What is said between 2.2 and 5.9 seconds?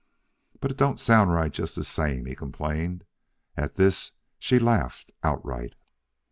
he complained. At this she laughed outright.